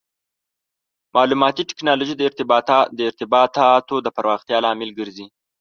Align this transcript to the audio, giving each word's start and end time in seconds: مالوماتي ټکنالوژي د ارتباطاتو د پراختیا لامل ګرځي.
مالوماتي 1.15 1.63
ټکنالوژي 1.69 2.13
د 2.97 3.01
ارتباطاتو 3.09 3.95
د 4.01 4.07
پراختیا 4.15 4.57
لامل 4.65 4.89
ګرځي. 4.99 5.25